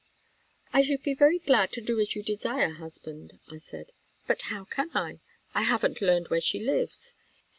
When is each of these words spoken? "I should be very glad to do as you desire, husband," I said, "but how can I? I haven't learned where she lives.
"I 0.73 0.81
should 0.81 1.03
be 1.03 1.13
very 1.13 1.37
glad 1.37 1.71
to 1.73 1.79
do 1.81 1.99
as 1.99 2.15
you 2.15 2.23
desire, 2.23 2.71
husband," 2.71 3.37
I 3.51 3.57
said, 3.59 3.91
"but 4.25 4.41
how 4.49 4.63
can 4.65 4.89
I? 4.95 5.19
I 5.53 5.61
haven't 5.61 6.01
learned 6.01 6.29
where 6.29 6.41
she 6.41 6.59
lives. 6.59 7.13